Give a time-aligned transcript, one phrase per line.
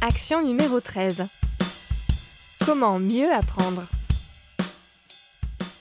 [0.00, 1.26] Action numéro 13.
[2.64, 3.82] Comment mieux apprendre?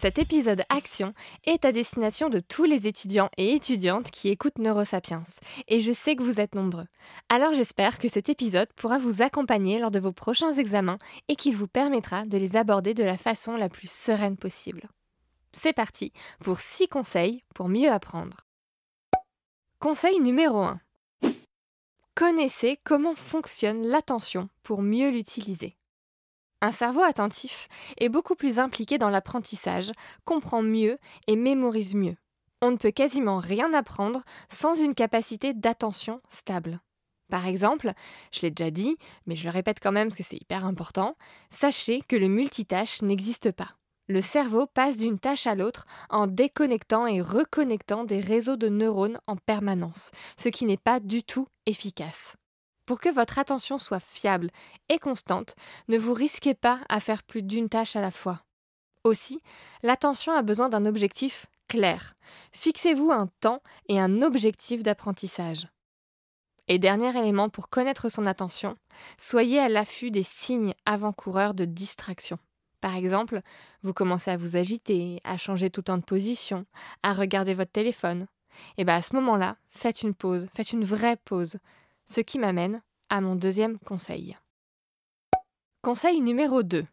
[0.00, 1.14] Cet épisode Action
[1.44, 5.22] est à destination de tous les étudiants et étudiantes qui écoutent Neurosapiens,
[5.68, 6.86] et je sais que vous êtes nombreux.
[7.28, 10.98] Alors j'espère que cet épisode pourra vous accompagner lors de vos prochains examens
[11.28, 14.88] et qu'il vous permettra de les aborder de la façon la plus sereine possible.
[15.52, 18.38] C'est parti pour 6 conseils pour mieux apprendre.
[19.78, 20.80] Conseil numéro 1.
[22.20, 25.78] Connaissez comment fonctionne l'attention pour mieux l'utiliser.
[26.60, 29.90] Un cerveau attentif est beaucoup plus impliqué dans l'apprentissage,
[30.26, 30.98] comprend mieux
[31.28, 32.16] et mémorise mieux.
[32.60, 34.20] On ne peut quasiment rien apprendre
[34.52, 36.82] sans une capacité d'attention stable.
[37.30, 37.92] Par exemple,
[38.34, 41.16] je l'ai déjà dit, mais je le répète quand même parce que c'est hyper important,
[41.48, 43.78] sachez que le multitâche n'existe pas
[44.10, 49.20] le cerveau passe d'une tâche à l'autre en déconnectant et reconnectant des réseaux de neurones
[49.28, 52.34] en permanence, ce qui n'est pas du tout efficace.
[52.84, 54.50] Pour que votre attention soit fiable
[54.88, 55.54] et constante,
[55.88, 58.42] ne vous risquez pas à faire plus d'une tâche à la fois.
[59.04, 59.40] Aussi,
[59.82, 62.14] l'attention a besoin d'un objectif clair.
[62.52, 65.68] Fixez-vous un temps et un objectif d'apprentissage.
[66.68, 68.76] Et dernier élément pour connaître son attention,
[69.18, 72.38] soyez à l'affût des signes avant-coureurs de distraction.
[72.80, 73.40] Par exemple,
[73.82, 76.66] vous commencez à vous agiter, à changer tout le temps de position,
[77.02, 78.26] à regarder votre téléphone.
[78.76, 81.58] Et bien à ce moment-là, faites une pause, faites une vraie pause.
[82.06, 84.36] Ce qui m'amène à mon deuxième conseil.
[85.82, 86.86] Conseil numéro 2.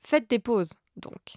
[0.00, 1.36] Faites des pauses, donc.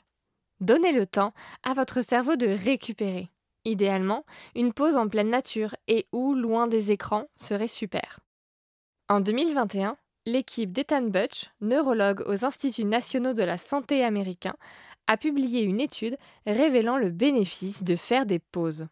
[0.59, 1.33] Donnez le temps
[1.63, 3.29] à votre cerveau de récupérer.
[3.65, 4.25] Idéalement,
[4.55, 8.19] une pause en pleine nature et ou loin des écrans serait super.
[9.09, 14.55] En 2021, l'équipe d'Ethan Butch, neurologue aux Instituts nationaux de la santé américains,
[15.11, 18.87] a publié une étude révélant le bénéfice de faire des pauses.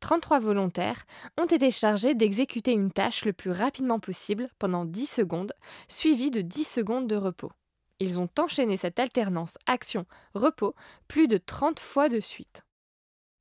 [0.00, 1.06] 33 volontaires
[1.38, 5.52] ont été chargés d'exécuter une tâche le plus rapidement possible pendant 10 secondes,
[5.86, 7.52] suivie de 10 secondes de repos.
[8.00, 10.74] Ils ont enchaîné cette alternance action-repos
[11.06, 12.64] plus de 30 fois de suite.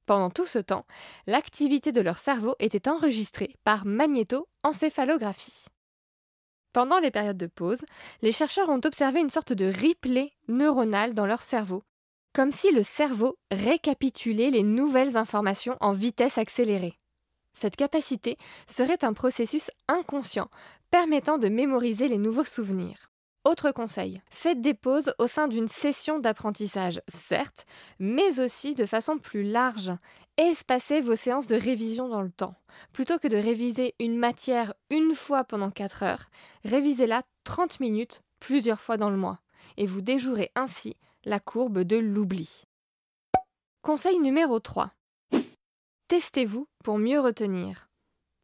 [0.05, 0.85] Pendant tout ce temps,
[1.25, 5.65] l'activité de leur cerveau était enregistrée par magnéto-encéphalographie.
[6.73, 7.81] Pendant les périodes de pause,
[8.21, 11.83] les chercheurs ont observé une sorte de replay neuronal dans leur cerveau,
[12.33, 16.99] comme si le cerveau récapitulait les nouvelles informations en vitesse accélérée.
[17.53, 20.49] Cette capacité serait un processus inconscient
[20.89, 23.11] permettant de mémoriser les nouveaux souvenirs.
[23.45, 27.65] Autre conseil, faites des pauses au sein d'une session d'apprentissage, certes,
[27.99, 29.91] mais aussi de façon plus large.
[30.37, 32.55] Espacez vos séances de révision dans le temps.
[32.93, 36.29] Plutôt que de réviser une matière une fois pendant 4 heures,
[36.63, 39.39] révisez-la 30 minutes plusieurs fois dans le mois,
[39.75, 40.95] et vous déjouerez ainsi
[41.25, 42.63] la courbe de l'oubli.
[43.81, 44.91] Conseil numéro 3.
[46.07, 47.89] Testez-vous pour mieux retenir.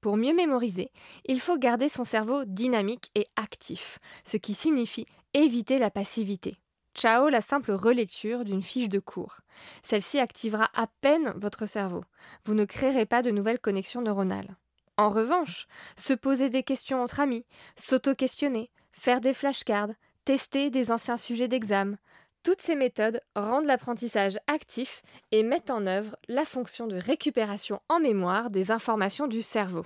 [0.01, 0.91] Pour mieux mémoriser,
[1.25, 6.57] il faut garder son cerveau dynamique et actif, ce qui signifie éviter la passivité.
[6.95, 9.39] Ciao la simple relecture d'une fiche de cours.
[9.84, 12.03] Celle-ci activera à peine votre cerveau.
[12.45, 14.56] Vous ne créerez pas de nouvelles connexions neuronales.
[14.97, 17.45] En revanche, se poser des questions entre amis,
[17.75, 19.91] s'auto-questionner, faire des flashcards,
[20.25, 21.97] tester des anciens sujets d'examen,
[22.44, 25.01] toutes ces méthodes rendent l'apprentissage actif
[25.31, 29.85] et mettent en œuvre la fonction de récupération en mémoire des informations du cerveau.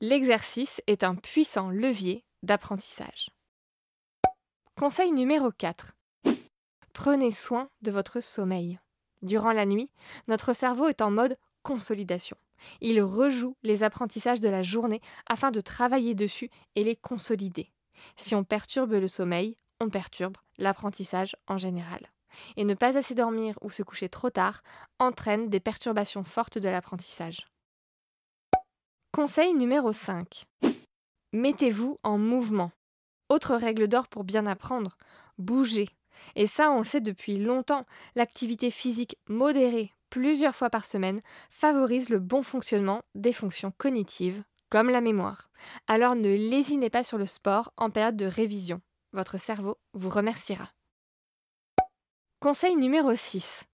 [0.00, 3.30] L'exercice est un puissant levier d'apprentissage.
[4.78, 5.92] Conseil numéro 4.
[6.92, 8.78] Prenez soin de votre sommeil.
[9.22, 9.90] Durant la nuit,
[10.26, 12.36] notre cerveau est en mode consolidation.
[12.80, 17.70] Il rejoue les apprentissages de la journée afin de travailler dessus et les consolider.
[18.16, 22.06] Si on perturbe le sommeil, on perturbe l'apprentissage en général.
[22.56, 24.62] Et ne pas assez dormir ou se coucher trop tard
[24.98, 27.48] entraîne des perturbations fortes de l'apprentissage.
[29.12, 30.44] Conseil numéro 5.
[31.32, 32.70] Mettez-vous en mouvement.
[33.28, 34.96] Autre règle d'or pour bien apprendre,
[35.38, 35.88] bougez.
[36.36, 42.08] Et ça, on le sait depuis longtemps, l'activité physique modérée plusieurs fois par semaine favorise
[42.08, 45.48] le bon fonctionnement des fonctions cognitives, comme la mémoire.
[45.86, 48.80] Alors ne lésinez pas sur le sport en période de révision.
[49.12, 50.70] Votre cerveau vous remerciera.
[52.38, 53.64] Conseil numéro 6.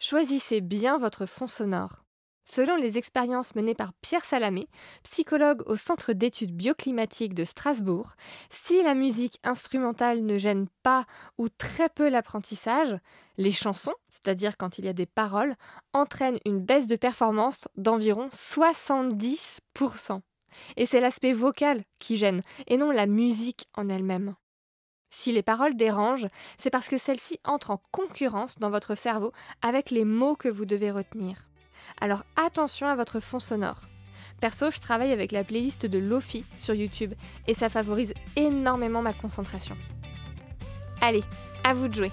[0.00, 2.02] Choisissez bien votre fond sonore.
[2.44, 4.68] Selon les expériences menées par Pierre Salamé,
[5.04, 8.16] psychologue au Centre d'études bioclimatiques de Strasbourg,
[8.50, 11.06] si la musique instrumentale ne gêne pas
[11.38, 12.96] ou très peu l'apprentissage,
[13.38, 15.54] les chansons, c'est-à-dire quand il y a des paroles,
[15.92, 20.20] entraînent une baisse de performance d'environ 70%.
[20.76, 24.34] Et c'est l'aspect vocal qui gêne, et non la musique en elle-même.
[25.10, 26.28] Si les paroles dérangent,
[26.58, 30.64] c'est parce que celles-ci entrent en concurrence dans votre cerveau avec les mots que vous
[30.64, 31.48] devez retenir.
[32.00, 33.82] Alors attention à votre fond sonore.
[34.40, 37.14] Perso, je travaille avec la playlist de Lofi sur YouTube
[37.46, 39.76] et ça favorise énormément ma concentration.
[41.00, 41.22] Allez,
[41.64, 42.12] à vous de jouer